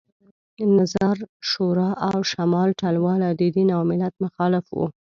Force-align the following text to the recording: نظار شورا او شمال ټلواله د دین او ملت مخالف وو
نظار 0.77 1.17
شورا 1.49 1.89
او 2.09 2.17
شمال 2.31 2.69
ټلواله 2.81 3.29
د 3.39 3.41
دین 3.55 3.69
او 3.77 3.81
ملت 3.91 4.13
مخالف 4.23 4.65
وو 4.75 4.85